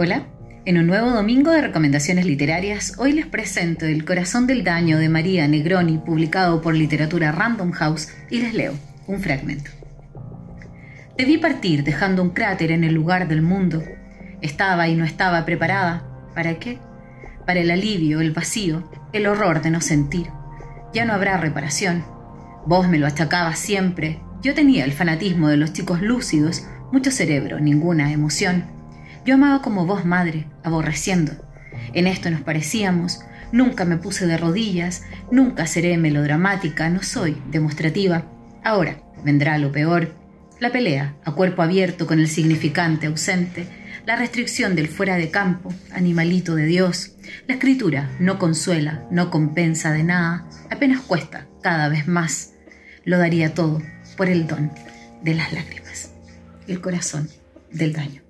[0.00, 0.28] Hola,
[0.64, 5.08] en un nuevo domingo de recomendaciones literarias, hoy les presento El corazón del daño de
[5.08, 8.74] María Negroni, publicado por Literatura Random House, y les leo
[9.08, 9.72] un fragmento.
[11.16, 13.82] Te vi partir dejando un cráter en el lugar del mundo.
[14.40, 16.04] Estaba y no estaba preparada.
[16.32, 16.78] ¿Para qué?
[17.44, 20.28] Para el alivio, el vacío, el horror de no sentir.
[20.94, 22.04] Ya no habrá reparación.
[22.66, 24.20] Vos me lo achacabas siempre.
[24.42, 28.77] Yo tenía el fanatismo de los chicos lúcidos, mucho cerebro, ninguna emoción.
[29.28, 31.32] Yo amaba como vos, madre, aborreciendo.
[31.92, 33.20] En esto nos parecíamos,
[33.52, 38.24] nunca me puse de rodillas, nunca seré melodramática, no soy demostrativa.
[38.64, 40.14] Ahora vendrá lo peor,
[40.60, 43.66] la pelea a cuerpo abierto con el significante ausente,
[44.06, 47.12] la restricción del fuera de campo, animalito de Dios.
[47.46, 52.54] La escritura no consuela, no compensa de nada, apenas cuesta cada vez más.
[53.04, 53.82] Lo daría todo
[54.16, 54.72] por el don
[55.20, 56.14] de las lágrimas,
[56.66, 57.28] el corazón
[57.70, 58.27] del daño.